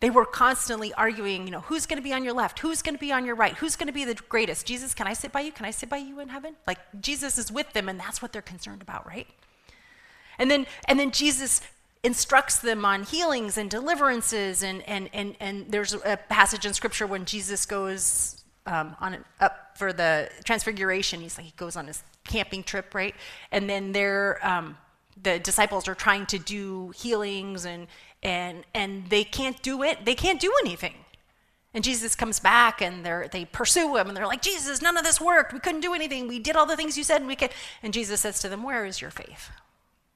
they 0.00 0.10
were 0.10 0.26
constantly 0.26 0.92
arguing, 0.94 1.46
you 1.46 1.52
know, 1.52 1.60
who's 1.60 1.86
going 1.86 1.96
to 1.96 2.02
be 2.02 2.12
on 2.12 2.24
your 2.24 2.32
left? 2.32 2.58
Who's 2.58 2.82
going 2.82 2.96
to 2.96 3.00
be 3.00 3.12
on 3.12 3.24
your 3.24 3.36
right? 3.36 3.54
Who's 3.54 3.76
going 3.76 3.86
to 3.86 3.92
be 3.92 4.04
the 4.04 4.14
greatest? 4.28 4.66
Jesus, 4.66 4.94
can 4.94 5.06
I 5.06 5.12
sit 5.12 5.30
by 5.30 5.42
you? 5.42 5.52
Can 5.52 5.64
I 5.64 5.70
sit 5.70 5.88
by 5.88 5.98
you 5.98 6.18
in 6.18 6.28
heaven? 6.28 6.56
Like 6.66 6.78
Jesus 7.00 7.38
is 7.38 7.52
with 7.52 7.72
them 7.72 7.88
and 7.88 8.00
that's 8.00 8.20
what 8.20 8.32
they're 8.32 8.42
concerned 8.42 8.82
about, 8.82 9.06
right? 9.06 9.28
And 10.38 10.50
then 10.50 10.66
and 10.88 10.98
then 10.98 11.12
Jesus 11.12 11.60
instructs 12.02 12.58
them 12.58 12.84
on 12.84 13.04
healings 13.04 13.56
and 13.56 13.70
deliverances 13.70 14.64
and 14.64 14.82
and 14.88 15.08
and 15.12 15.36
and 15.38 15.70
there's 15.70 15.94
a 15.94 16.18
passage 16.28 16.66
in 16.66 16.74
scripture 16.74 17.06
when 17.06 17.24
Jesus 17.24 17.64
goes 17.64 18.42
um, 18.66 18.96
on 19.00 19.24
up 19.40 19.78
for 19.78 19.92
the 19.92 20.28
transfiguration. 20.44 21.20
He's 21.20 21.38
like 21.38 21.46
he 21.46 21.54
goes 21.56 21.76
on 21.76 21.86
his 21.86 22.02
camping 22.24 22.64
trip, 22.64 22.92
right? 22.92 23.14
And 23.52 23.70
then 23.70 23.92
they're 23.92 24.44
um, 24.44 24.76
the 25.20 25.38
disciples 25.38 25.88
are 25.88 25.94
trying 25.94 26.26
to 26.26 26.38
do 26.38 26.92
healings 26.96 27.64
and 27.64 27.86
and 28.22 28.64
and 28.74 29.08
they 29.10 29.24
can't 29.24 29.60
do 29.62 29.82
it. 29.82 30.04
They 30.04 30.14
can't 30.14 30.40
do 30.40 30.52
anything. 30.64 30.94
And 31.74 31.82
jesus 31.82 32.14
comes 32.14 32.38
back 32.38 32.80
and 32.80 33.04
they 33.04 33.28
they 33.32 33.44
pursue 33.44 33.96
him 33.96 34.08
and 34.08 34.16
they're 34.16 34.26
like 34.26 34.42
jesus 34.42 34.82
none 34.82 34.96
of 34.96 35.04
this 35.04 35.20
worked. 35.20 35.52
We 35.52 35.60
couldn't 35.60 35.80
do 35.80 35.94
anything. 35.94 36.28
We 36.28 36.38
did 36.38 36.56
all 36.56 36.66
the 36.66 36.76
things 36.76 36.96
you 36.96 37.04
said 37.04 37.20
and 37.20 37.28
we 37.28 37.36
could. 37.36 37.50
And 37.82 37.92
jesus 37.92 38.20
says 38.20 38.40
to 38.40 38.48
them 38.48 38.62
where 38.62 38.84
is 38.84 39.00
your 39.00 39.10
faith? 39.10 39.50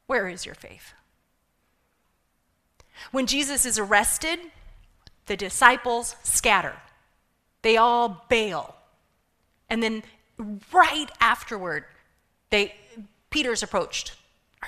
Where 0.06 0.28
is 0.28 0.46
your 0.46 0.54
faith? 0.54 0.92
When 3.10 3.26
jesus 3.26 3.66
is 3.66 3.78
arrested 3.78 4.38
the 5.26 5.36
disciples 5.36 6.14
scatter. 6.22 6.76
They 7.62 7.76
all 7.76 8.24
bail. 8.28 8.76
And 9.68 9.82
then 9.82 10.04
right 10.72 11.10
afterward 11.20 11.84
they 12.50 12.74
peter's 13.30 13.62
approached 13.62 14.14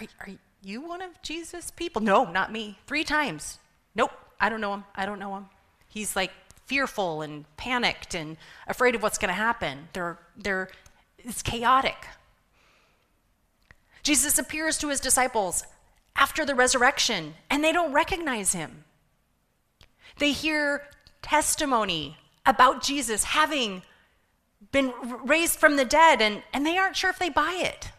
are, 0.00 0.06
are 0.26 0.34
you 0.62 0.80
one 0.80 1.02
of 1.02 1.20
Jesus' 1.22 1.70
people? 1.70 2.02
No, 2.02 2.30
not 2.30 2.52
me. 2.52 2.78
Three 2.86 3.04
times. 3.04 3.58
Nope, 3.94 4.12
I 4.40 4.48
don't 4.48 4.60
know 4.60 4.74
him. 4.74 4.84
I 4.94 5.06
don't 5.06 5.18
know 5.18 5.34
him. 5.36 5.46
He's 5.88 6.14
like 6.14 6.32
fearful 6.66 7.22
and 7.22 7.44
panicked 7.56 8.14
and 8.14 8.36
afraid 8.66 8.94
of 8.94 9.02
what's 9.02 9.18
going 9.18 9.28
to 9.28 9.34
happen. 9.34 9.88
They're, 9.92 10.18
they're, 10.36 10.68
it's 11.18 11.42
chaotic. 11.42 12.06
Jesus 14.02 14.38
appears 14.38 14.78
to 14.78 14.88
his 14.88 15.00
disciples 15.00 15.64
after 16.16 16.44
the 16.44 16.54
resurrection, 16.54 17.34
and 17.50 17.62
they 17.62 17.72
don't 17.72 17.92
recognize 17.92 18.52
him. 18.52 18.84
They 20.18 20.32
hear 20.32 20.82
testimony 21.22 22.16
about 22.44 22.82
Jesus 22.82 23.24
having 23.24 23.82
been 24.72 24.92
raised 25.24 25.58
from 25.58 25.76
the 25.76 25.84
dead, 25.84 26.20
and, 26.20 26.42
and 26.52 26.66
they 26.66 26.76
aren't 26.76 26.96
sure 26.96 27.10
if 27.10 27.18
they 27.18 27.28
buy 27.28 27.60
it. 27.62 27.92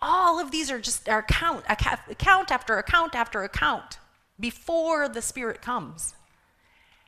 All 0.00 0.38
of 0.38 0.50
these 0.50 0.70
are 0.70 0.78
just 0.78 1.08
our 1.08 1.20
account, 1.20 1.64
account 1.68 2.50
after 2.50 2.78
account 2.78 3.14
after 3.14 3.42
account 3.42 3.98
before 4.38 5.08
the 5.08 5.22
Spirit 5.22 5.62
comes. 5.62 6.14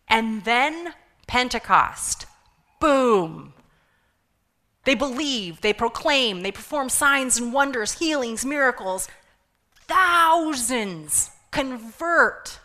And 0.09 0.45
then 0.45 0.95
Pentecost. 1.26 2.26
Boom. 2.80 3.52
They 4.85 4.95
believe, 4.95 5.61
they 5.61 5.75
proclaim, 5.75 6.42
they 6.42 6.52
perform 6.52 6.88
signs 6.88 7.38
and 7.38 7.52
wonders, 7.52 7.99
healings, 7.99 8.45
miracles. 8.45 9.09
Thousands 9.87 11.30
convert 11.50 12.61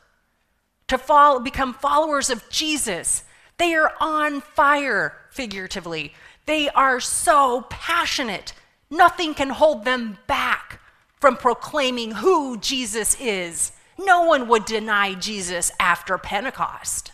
to 0.87 0.97
follow, 0.97 1.39
become 1.39 1.73
followers 1.73 2.29
of 2.29 2.49
Jesus. 2.49 3.23
They 3.57 3.73
are 3.75 3.93
on 3.99 4.39
fire, 4.39 5.17
figuratively. 5.31 6.13
They 6.45 6.69
are 6.69 6.99
so 6.99 7.65
passionate 7.69 8.53
Nothing 8.93 9.33
can 9.33 9.49
hold 9.49 9.85
them 9.85 10.19
back 10.27 10.79
from 11.19 11.35
proclaiming 11.35 12.11
who 12.11 12.59
Jesus 12.59 13.19
is. 13.19 13.71
No 13.97 14.23
one 14.23 14.47
would 14.47 14.65
deny 14.65 15.15
Jesus 15.15 15.71
after 15.79 16.15
Pentecost. 16.19 17.11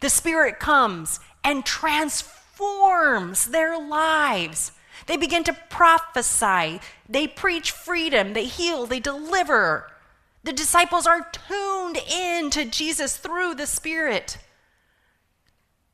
The 0.00 0.10
Spirit 0.10 0.58
comes 0.58 1.20
and 1.44 1.64
transforms 1.64 3.46
their 3.46 3.78
lives. 3.78 4.72
They 5.06 5.16
begin 5.16 5.44
to 5.44 5.56
prophesy, 5.70 6.80
they 7.08 7.28
preach 7.28 7.70
freedom, 7.70 8.32
they 8.32 8.46
heal, 8.46 8.84
they 8.84 8.98
deliver. 8.98 9.92
The 10.42 10.52
disciples 10.52 11.06
are 11.06 11.30
tuned 11.30 11.98
in 11.98 12.50
to 12.50 12.64
Jesus 12.64 13.16
through 13.16 13.54
the 13.54 13.66
Spirit. 13.66 14.38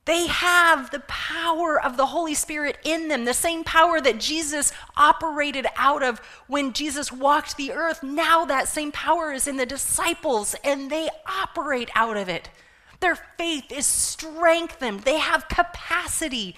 They 0.04 0.26
have 0.26 0.90
the 0.90 1.00
power 1.00 1.80
of 1.80 1.96
the 1.96 2.06
Holy 2.06 2.34
Spirit 2.34 2.78
in 2.84 3.08
them, 3.08 3.24
the 3.24 3.32
same 3.32 3.64
power 3.64 4.00
that 4.02 4.20
Jesus 4.20 4.72
operated 4.96 5.66
out 5.76 6.02
of 6.02 6.18
when 6.46 6.74
Jesus 6.74 7.10
walked 7.10 7.56
the 7.56 7.72
earth. 7.72 8.02
Now 8.02 8.44
that 8.44 8.68
same 8.68 8.92
power 8.92 9.32
is 9.32 9.48
in 9.48 9.56
the 9.56 9.64
disciples 9.64 10.54
and 10.62 10.90
they 10.90 11.08
operate 11.26 11.90
out 11.94 12.18
of 12.18 12.28
it. 12.28 12.50
Their 13.00 13.16
faith 13.16 13.72
is 13.72 13.86
strengthened, 13.86 15.00
they 15.00 15.18
have 15.18 15.48
capacity 15.48 16.54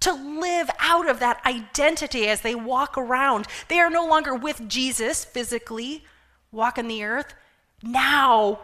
to 0.00 0.12
live 0.12 0.70
out 0.78 1.08
of 1.08 1.20
that 1.20 1.44
identity 1.44 2.26
as 2.26 2.40
they 2.40 2.54
walk 2.54 2.96
around. 2.96 3.46
They 3.68 3.80
are 3.80 3.90
no 3.90 4.06
longer 4.06 4.34
with 4.34 4.68
Jesus 4.68 5.24
physically, 5.24 6.04
walking 6.52 6.88
the 6.88 7.04
earth. 7.04 7.34
Now 7.82 8.60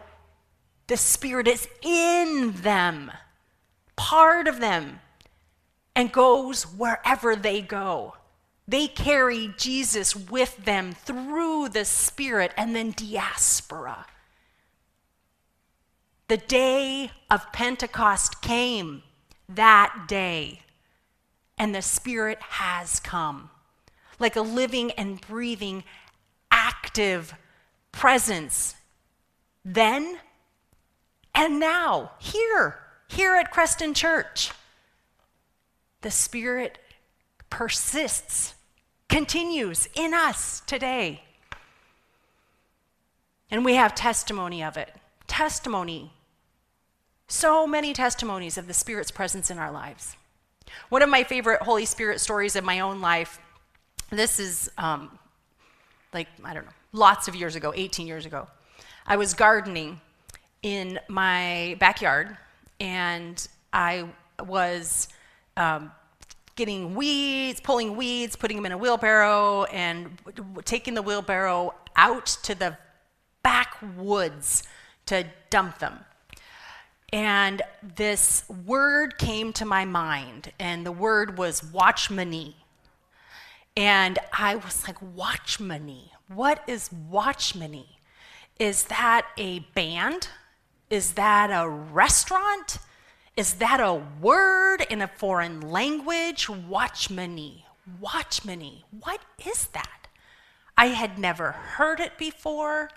the 0.87 0.97
Spirit 0.97 1.47
is 1.47 1.67
in 1.81 2.53
them 2.61 3.11
part 3.97 4.47
of 4.47 4.61
them 4.61 5.01
and 5.93 6.11
goes 6.11 6.63
wherever 6.63 7.35
they 7.35 7.61
go. 7.61 8.15
They 8.65 8.87
carry 8.87 9.53
Jesus 9.57 10.15
with 10.15 10.63
them 10.63 10.93
through 10.93 11.69
the 11.69 11.83
Spirit 11.83 12.53
and 12.55 12.73
then 12.73 12.91
diaspora. 12.91 14.05
The 16.29 16.37
day 16.37 17.11
of 17.29 17.51
Pentecost 17.51 18.41
came 18.41 19.03
that 19.49 20.05
day, 20.07 20.61
and 21.57 21.73
the 21.73 21.81
Spirit 21.81 22.39
has 22.41 22.99
come 22.99 23.49
like 24.19 24.35
a 24.35 24.41
living 24.41 24.91
and 24.91 25.21
breathing, 25.21 25.83
active 26.51 27.33
presence 27.91 28.75
then 29.67 30.19
and 31.35 31.59
now, 31.59 32.11
here 32.19 32.79
here 33.07 33.35
at 33.35 33.51
Creston 33.51 33.93
Church. 33.93 34.51
The 36.01 36.11
Spirit 36.11 36.77
persists, 37.49 38.53
continues 39.09 39.87
in 39.95 40.13
us 40.13 40.61
today. 40.67 41.23
And 43.49 43.63
we 43.63 43.75
have 43.75 43.95
testimony 43.95 44.63
of 44.63 44.77
it. 44.77 44.93
Testimony. 45.27 46.11
So 47.27 47.65
many 47.65 47.93
testimonies 47.93 48.57
of 48.57 48.67
the 48.67 48.73
Spirit's 48.73 49.11
presence 49.11 49.49
in 49.49 49.57
our 49.57 49.71
lives. 49.71 50.15
One 50.89 51.01
of 51.01 51.09
my 51.09 51.23
favorite 51.23 51.61
Holy 51.61 51.85
Spirit 51.85 52.19
stories 52.19 52.55
in 52.55 52.65
my 52.65 52.81
own 52.81 53.01
life, 53.01 53.39
this 54.09 54.39
is 54.39 54.69
um, 54.77 55.17
like, 56.13 56.27
I 56.43 56.53
don't 56.53 56.65
know, 56.65 56.71
lots 56.91 57.27
of 57.27 57.35
years 57.35 57.55
ago, 57.55 57.73
18 57.75 58.07
years 58.07 58.25
ago. 58.25 58.47
I 59.05 59.15
was 59.15 59.33
gardening 59.33 60.01
in 60.61 60.99
my 61.07 61.77
backyard 61.79 62.37
and 62.79 63.47
I 63.73 64.07
was 64.43 65.07
um, 65.55 65.91
getting 66.55 66.95
weeds, 66.95 67.59
pulling 67.59 67.95
weeds, 67.95 68.35
putting 68.35 68.57
them 68.57 68.65
in 68.65 68.71
a 68.71 68.77
wheelbarrow, 68.77 69.63
and 69.65 70.17
taking 70.65 70.93
the 70.93 71.01
wheelbarrow 71.01 71.73
out 71.95 72.25
to 72.43 72.55
the 72.55 72.77
backwoods 73.43 74.63
to 75.05 75.25
dump 75.49 75.79
them. 75.79 75.99
And 77.13 77.61
this 77.95 78.43
word 78.65 79.17
came 79.17 79.53
to 79.53 79.65
my 79.65 79.85
mind, 79.85 80.51
and 80.59 80.85
the 80.85 80.91
word 80.91 81.37
was 81.37 81.61
watchmany. 81.61 82.55
And 83.77 84.19
I 84.33 84.55
was 84.55 84.85
like, 84.87 84.99
watchmany? 84.99 86.09
What 86.27 86.63
is 86.67 86.89
watchmany? 86.89 87.85
Is 88.59 88.85
that 88.85 89.27
a 89.37 89.59
band? 89.59 90.27
Is 90.89 91.13
that 91.13 91.49
a 91.51 91.67
restaurant? 91.67 92.77
Is 93.35 93.55
that 93.55 93.79
a 93.79 94.01
word 94.21 94.85
in 94.89 95.01
a 95.01 95.07
foreign 95.07 95.59
language? 95.61 96.47
Watchmany. 96.47 97.63
Watchmany. 98.01 98.83
What 99.01 99.19
is 99.45 99.67
that? 99.67 100.07
I 100.77 100.87
had 100.87 101.19
never 101.19 101.51
heard 101.51 101.99
it 101.99 102.17
before. 102.17 102.89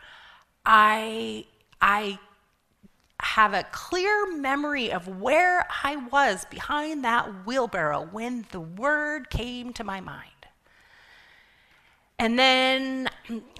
I 0.64 1.46
I 1.80 2.18
have 3.20 3.54
a 3.54 3.64
clear 3.64 4.36
memory 4.36 4.92
of 4.92 5.20
where 5.20 5.66
I 5.82 5.96
was 5.96 6.44
behind 6.46 7.04
that 7.04 7.44
wheelbarrow 7.46 8.08
when 8.10 8.46
the 8.50 8.60
word 8.60 9.30
came 9.30 9.72
to 9.74 9.84
my 9.84 10.00
mind. 10.00 10.39
And 12.20 12.38
then 12.38 13.08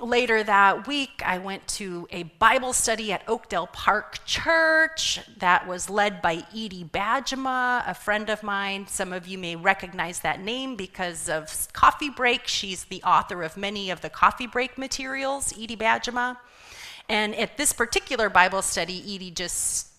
later 0.02 0.44
that 0.44 0.86
week, 0.86 1.22
I 1.24 1.38
went 1.38 1.66
to 1.68 2.06
a 2.10 2.24
Bible 2.24 2.74
study 2.74 3.10
at 3.10 3.22
Oakdale 3.26 3.68
Park 3.68 4.18
Church 4.26 5.18
that 5.38 5.66
was 5.66 5.88
led 5.88 6.20
by 6.20 6.44
Edie 6.54 6.84
Bajema, 6.84 7.82
a 7.88 7.94
friend 7.94 8.28
of 8.28 8.42
mine. 8.42 8.86
Some 8.86 9.14
of 9.14 9.26
you 9.26 9.38
may 9.38 9.56
recognize 9.56 10.20
that 10.20 10.42
name 10.42 10.76
because 10.76 11.26
of 11.26 11.68
Coffee 11.72 12.10
Break. 12.10 12.46
She's 12.46 12.84
the 12.84 13.02
author 13.02 13.42
of 13.42 13.56
many 13.56 13.88
of 13.88 14.02
the 14.02 14.10
Coffee 14.10 14.46
Break 14.46 14.76
materials, 14.76 15.54
Edie 15.58 15.74
Bajema. 15.74 16.36
And 17.08 17.34
at 17.36 17.56
this 17.56 17.72
particular 17.72 18.28
Bible 18.28 18.60
study, 18.60 19.00
Edie 19.00 19.30
just 19.30 19.89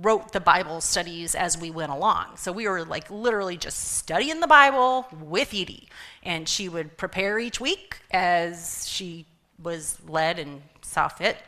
wrote 0.00 0.32
the 0.32 0.40
Bible 0.40 0.80
studies 0.80 1.34
as 1.34 1.58
we 1.58 1.70
went 1.70 1.90
along. 1.90 2.36
So 2.36 2.52
we 2.52 2.68
were 2.68 2.84
like 2.84 3.10
literally 3.10 3.56
just 3.56 3.96
studying 3.96 4.40
the 4.40 4.46
Bible 4.46 5.06
with 5.20 5.52
Edie. 5.52 5.88
And 6.22 6.48
she 6.48 6.68
would 6.68 6.96
prepare 6.96 7.38
each 7.38 7.60
week 7.60 7.98
as 8.10 8.88
she 8.88 9.26
was 9.62 9.98
led 10.06 10.38
and 10.38 10.62
saw 10.82 11.08
fit. 11.08 11.38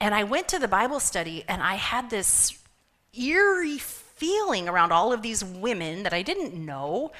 And 0.00 0.14
I 0.14 0.24
went 0.24 0.48
to 0.48 0.58
the 0.58 0.68
Bible 0.68 1.00
study 1.00 1.44
and 1.48 1.62
I 1.62 1.74
had 1.74 2.10
this 2.10 2.58
eerie 3.12 3.78
feeling 3.78 4.68
around 4.68 4.92
all 4.92 5.12
of 5.12 5.22
these 5.22 5.44
women 5.44 6.02
that 6.02 6.12
I 6.12 6.22
didn't 6.22 6.54
know, 6.54 7.10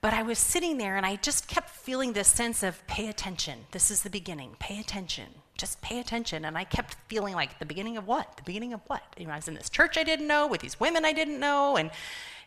but 0.00 0.12
I 0.12 0.22
was 0.22 0.38
sitting 0.38 0.78
there 0.78 0.96
and 0.96 1.06
I 1.06 1.16
just 1.16 1.48
kept 1.48 1.70
feeling 1.70 2.12
this 2.12 2.28
sense 2.28 2.62
of 2.62 2.84
pay 2.86 3.08
attention. 3.08 3.66
This 3.70 3.90
is 3.90 4.02
the 4.02 4.10
beginning. 4.10 4.56
Pay 4.58 4.80
attention 4.80 5.26
just 5.58 5.82
pay 5.82 5.98
attention. 5.98 6.44
And 6.44 6.56
I 6.56 6.64
kept 6.64 6.94
feeling 7.08 7.34
like 7.34 7.58
the 7.58 7.66
beginning 7.66 7.96
of 7.96 8.06
what? 8.06 8.36
The 8.36 8.42
beginning 8.42 8.72
of 8.72 8.80
what? 8.86 9.02
You 9.18 9.26
know, 9.26 9.32
I 9.32 9.36
was 9.36 9.48
in 9.48 9.54
this 9.54 9.68
church 9.68 9.98
I 9.98 10.04
didn't 10.04 10.26
know 10.26 10.46
with 10.46 10.60
these 10.60 10.80
women 10.80 11.04
I 11.04 11.12
didn't 11.12 11.38
know, 11.38 11.76
and 11.76 11.90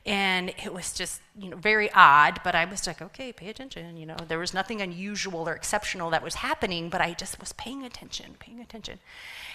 and 0.04 0.50
it 0.64 0.74
was 0.74 0.94
just 0.94 1.22
you 1.38 1.50
know 1.50 1.58
very 1.58 1.92
odd. 1.92 2.40
But 2.44 2.56
I 2.56 2.66
was 2.66 2.88
like, 2.88 3.02
okay, 3.02 3.32
pay 3.32 3.50
attention. 3.50 3.98
You 3.98 4.08
know, 4.08 4.18
there 4.28 4.40
was 4.40 4.54
nothing 4.54 4.82
unusual 4.82 5.48
or 5.48 5.54
exceptional 5.54 6.10
that 6.10 6.24
was 6.24 6.36
happening, 6.36 6.90
but 6.90 7.02
I 7.02 7.14
just 7.14 7.40
was 7.40 7.54
paying 7.54 7.84
attention, 7.84 8.36
paying 8.40 8.60
attention. 8.60 9.00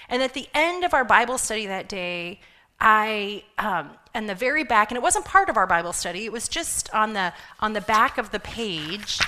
And 0.09 0.23
at 0.23 0.35
the 0.35 0.49
end 0.55 0.85
of 0.85 0.95
our 0.95 1.05
Bible 1.05 1.38
study 1.38 1.66
that 1.66 1.88
day. 1.88 2.40
I 2.79 3.42
um, 3.57 3.92
and 4.12 4.29
the 4.29 4.35
very 4.35 4.62
back, 4.62 4.90
and 4.90 4.99
it 4.99 5.03
wasn't 5.03 5.25
part 5.25 5.49
of 5.49 5.57
our 5.57 5.66
Bible 5.66 5.95
study. 5.95 6.27
It 6.27 6.31
was 6.31 6.47
just 6.47 6.92
on 6.92 7.14
the 7.14 7.33
on 7.59 7.73
the 7.73 7.81
back 7.81 8.19
of 8.19 8.33
the 8.33 8.38
page 8.38 9.19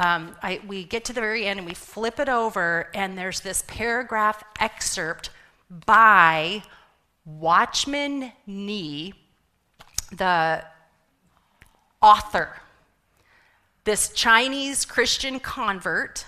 um, 0.00 0.34
I, 0.42 0.62
we 0.66 0.84
get 0.84 1.04
to 1.04 1.12
the 1.12 1.20
very 1.20 1.44
end 1.44 1.58
and 1.58 1.68
we 1.68 1.74
flip 1.74 2.18
it 2.18 2.28
over, 2.30 2.88
and 2.94 3.18
there's 3.18 3.40
this 3.40 3.62
paragraph 3.66 4.42
excerpt 4.58 5.28
by 5.84 6.62
Watchman 7.26 8.32
Nee, 8.46 9.12
the 10.10 10.64
author, 12.00 12.56
this 13.84 14.08
Chinese 14.14 14.86
Christian 14.86 15.38
convert, 15.38 16.24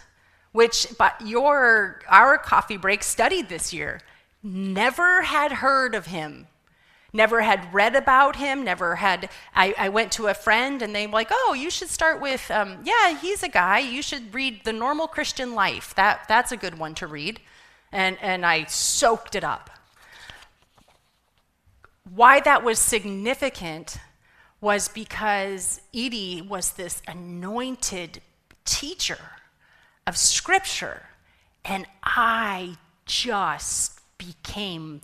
which 0.52 0.88
but 0.98 1.18
your 1.24 2.00
our 2.08 2.36
coffee 2.36 2.76
break 2.76 3.02
studied 3.02 3.48
this 3.48 3.72
year, 3.72 4.02
never 4.42 5.22
had 5.22 5.50
heard 5.50 5.94
of 5.94 6.06
him 6.06 6.46
never 7.12 7.42
had 7.42 7.72
read 7.72 7.94
about 7.94 8.36
him, 8.36 8.64
never 8.64 8.96
had. 8.96 9.28
I, 9.54 9.74
I 9.76 9.88
went 9.88 10.12
to 10.12 10.28
a 10.28 10.34
friend 10.34 10.80
and 10.80 10.94
they 10.94 11.06
were 11.06 11.12
like, 11.12 11.28
oh, 11.30 11.54
you 11.54 11.70
should 11.70 11.88
start 11.88 12.20
with, 12.20 12.50
um, 12.50 12.78
yeah, 12.84 13.18
he's 13.18 13.42
a 13.42 13.48
guy. 13.48 13.80
You 13.80 14.02
should 14.02 14.34
read 14.34 14.64
The 14.64 14.72
Normal 14.72 15.08
Christian 15.08 15.54
Life. 15.54 15.94
That, 15.94 16.26
that's 16.28 16.52
a 16.52 16.56
good 16.56 16.78
one 16.78 16.94
to 16.96 17.06
read. 17.06 17.40
And, 17.90 18.16
and 18.22 18.46
I 18.46 18.64
soaked 18.64 19.34
it 19.34 19.44
up. 19.44 19.70
Why 22.14 22.40
that 22.40 22.64
was 22.64 22.78
significant 22.78 23.98
was 24.60 24.88
because 24.88 25.80
Edie 25.94 26.40
was 26.40 26.72
this 26.72 27.02
anointed 27.06 28.22
teacher 28.64 29.18
of 30.06 30.16
Scripture, 30.16 31.02
and 31.64 31.86
I 32.02 32.76
just 33.04 34.00
became 34.18 35.00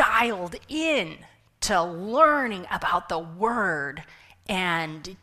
dialed 0.00 0.56
in 0.68 1.18
to 1.60 1.82
learning 1.82 2.66
about 2.70 3.10
the 3.10 3.18
word 3.18 4.02
and 4.48 5.14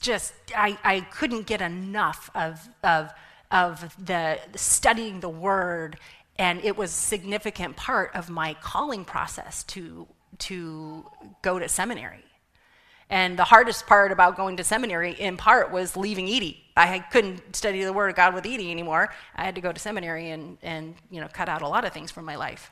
just 0.00 0.32
I, 0.56 0.76
I 0.82 1.00
couldn't 1.02 1.46
get 1.46 1.60
enough 1.62 2.28
of, 2.34 2.68
of, 2.82 3.12
of 3.52 3.94
the 4.04 4.40
studying 4.56 5.20
the 5.20 5.28
word 5.28 5.98
and 6.36 6.64
it 6.64 6.76
was 6.76 6.90
a 6.90 6.94
significant 6.94 7.76
part 7.76 8.10
of 8.16 8.28
my 8.28 8.54
calling 8.54 9.04
process 9.04 9.62
to, 9.64 10.08
to 10.38 11.04
go 11.42 11.60
to 11.60 11.68
seminary 11.68 12.24
And 13.10 13.38
the 13.38 13.44
hardest 13.44 13.86
part 13.86 14.10
about 14.12 14.36
going 14.36 14.56
to 14.56 14.64
seminary, 14.64 15.12
in 15.12 15.36
part, 15.36 15.70
was 15.70 15.96
leaving 15.96 16.28
Edie. 16.28 16.64
I 16.76 16.98
couldn't 16.98 17.54
study 17.54 17.84
the 17.84 17.92
Word 17.92 18.10
of 18.10 18.16
God 18.16 18.34
with 18.34 18.46
Edie 18.46 18.70
anymore. 18.70 19.12
I 19.34 19.44
had 19.44 19.54
to 19.54 19.60
go 19.60 19.72
to 19.72 19.80
seminary 19.80 20.30
and, 20.30 20.58
and 20.62 20.94
you 21.10 21.20
know, 21.20 21.28
cut 21.32 21.48
out 21.48 21.62
a 21.62 21.68
lot 21.68 21.84
of 21.84 21.92
things 21.92 22.10
from 22.10 22.24
my 22.24 22.36
life. 22.36 22.70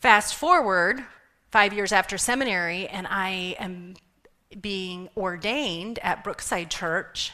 Fast 0.00 0.36
forward 0.36 1.02
five 1.50 1.72
years 1.72 1.90
after 1.90 2.16
seminary, 2.18 2.86
and 2.86 3.04
I 3.08 3.56
am 3.58 3.94
being 4.60 5.08
ordained 5.16 5.98
at 6.04 6.22
Brookside 6.22 6.70
Church, 6.70 7.32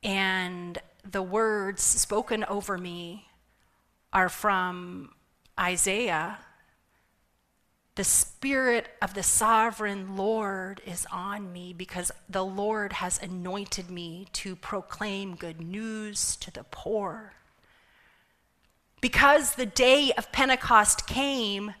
and 0.00 0.78
the 1.02 1.22
words 1.22 1.82
spoken 1.82 2.44
over 2.44 2.78
me 2.78 3.26
are 4.12 4.28
from 4.28 5.10
Isaiah. 5.58 6.38
The 7.96 8.04
Spirit 8.04 8.88
of 9.02 9.14
the 9.14 9.24
sovereign 9.24 10.16
Lord 10.16 10.80
is 10.86 11.04
on 11.10 11.52
me 11.52 11.72
because 11.72 12.12
the 12.28 12.44
Lord 12.44 12.92
has 12.92 13.20
anointed 13.20 13.90
me 13.90 14.28
to 14.34 14.54
proclaim 14.54 15.34
good 15.34 15.60
news 15.60 16.36
to 16.36 16.52
the 16.52 16.64
poor. 16.70 17.32
Because 19.00 19.54
the 19.54 19.66
day 19.66 20.12
of 20.16 20.32
Pentecost 20.32 21.06
came, 21.06 21.74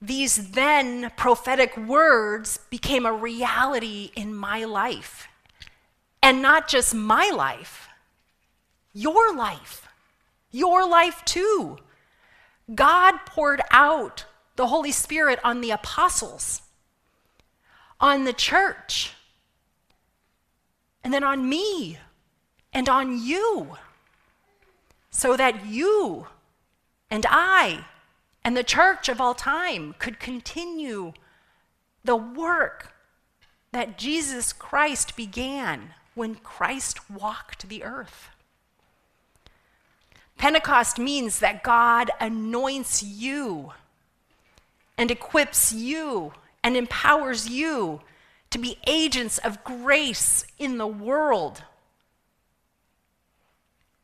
these 0.00 0.50
then 0.50 1.10
prophetic 1.16 1.76
words 1.76 2.58
became 2.70 3.06
a 3.06 3.12
reality 3.12 4.10
in 4.14 4.34
my 4.34 4.64
life. 4.64 5.28
And 6.22 6.40
not 6.40 6.68
just 6.68 6.94
my 6.94 7.30
life, 7.30 7.88
your 8.92 9.34
life, 9.34 9.88
your 10.50 10.88
life 10.88 11.24
too. 11.24 11.78
God 12.74 13.18
poured 13.26 13.60
out 13.70 14.24
the 14.56 14.68
Holy 14.68 14.92
Spirit 14.92 15.38
on 15.42 15.60
the 15.60 15.70
apostles, 15.70 16.62
on 18.00 18.24
the 18.24 18.32
church, 18.32 19.12
and 21.02 21.12
then 21.12 21.24
on 21.24 21.48
me 21.48 21.98
and 22.72 22.88
on 22.88 23.22
you, 23.22 23.76
so 25.14 25.36
that 25.36 25.64
you 25.64 26.26
and 27.08 27.24
I 27.30 27.84
and 28.42 28.56
the 28.56 28.64
church 28.64 29.08
of 29.08 29.20
all 29.20 29.32
time 29.32 29.94
could 30.00 30.18
continue 30.18 31.12
the 32.04 32.16
work 32.16 32.92
that 33.70 33.96
Jesus 33.96 34.52
Christ 34.52 35.14
began 35.14 35.94
when 36.16 36.34
Christ 36.34 37.08
walked 37.08 37.68
the 37.68 37.84
earth. 37.84 38.28
Pentecost 40.36 40.98
means 40.98 41.38
that 41.38 41.62
God 41.62 42.10
anoints 42.20 43.00
you 43.00 43.72
and 44.98 45.12
equips 45.12 45.72
you 45.72 46.32
and 46.64 46.76
empowers 46.76 47.48
you 47.48 48.00
to 48.50 48.58
be 48.58 48.78
agents 48.88 49.38
of 49.38 49.62
grace 49.62 50.44
in 50.58 50.78
the 50.78 50.88
world. 50.88 51.62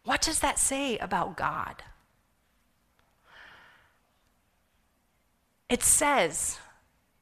What 0.04 0.22
does 0.22 0.40
that 0.40 0.58
say 0.58 0.98
about 0.98 1.36
God? 1.36 1.82
It 5.68 5.82
says 5.82 6.58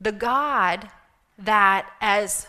the 0.01 0.13
God 0.13 0.91
that, 1.39 1.91
as 2.01 2.47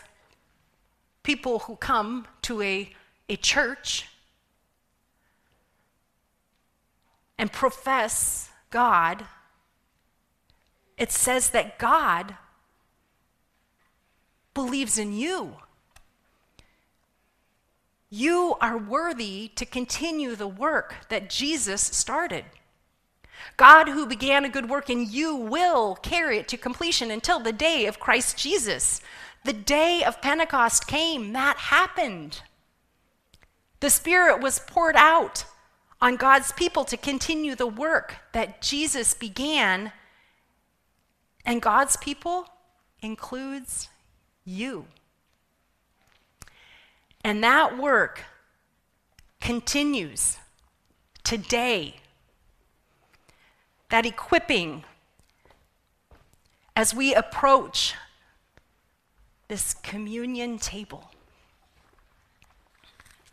people 1.23 1.59
who 1.59 1.75
come 1.75 2.27
to 2.43 2.61
a, 2.61 2.89
a 3.27 3.35
church 3.35 4.07
and 7.37 7.51
profess 7.51 8.49
God, 8.69 9.25
it 10.97 11.11
says 11.11 11.49
that 11.49 11.79
God 11.79 12.35
believes 14.53 14.97
in 14.97 15.13
you. 15.13 15.55
You 18.09 18.55
are 18.59 18.77
worthy 18.77 19.49
to 19.55 19.65
continue 19.65 20.35
the 20.35 20.47
work 20.47 20.95
that 21.09 21.29
Jesus 21.29 21.81
started. 21.81 22.45
God, 23.55 23.89
who 23.89 24.05
began 24.05 24.45
a 24.45 24.49
good 24.49 24.69
work 24.69 24.89
in 24.89 25.09
you, 25.09 25.35
will 25.35 25.95
carry 25.95 26.39
it 26.39 26.47
to 26.47 26.57
completion 26.57 27.11
until 27.11 27.39
the 27.39 27.53
day 27.53 27.85
of 27.85 27.99
Christ 27.99 28.37
Jesus. 28.37 29.01
The 29.45 29.53
day 29.53 30.03
of 30.03 30.21
Pentecost 30.21 30.87
came, 30.87 31.33
that 31.33 31.57
happened. 31.57 32.41
The 33.79 33.89
Spirit 33.89 34.41
was 34.41 34.59
poured 34.59 34.95
out 34.95 35.45
on 36.01 36.15
God's 36.15 36.51
people 36.53 36.85
to 36.85 36.97
continue 36.97 37.55
the 37.55 37.67
work 37.67 38.15
that 38.33 38.61
Jesus 38.61 39.13
began. 39.13 39.91
And 41.45 41.61
God's 41.61 41.95
people 41.97 42.47
includes 43.01 43.87
you. 44.43 44.87
And 47.23 47.43
that 47.43 47.77
work 47.77 48.23
continues 49.41 50.37
today. 51.23 51.95
That 53.89 54.05
equipping 54.05 54.83
as 56.75 56.93
we 56.93 57.13
approach 57.13 57.95
this 59.47 59.73
communion 59.73 60.59
table. 60.59 61.11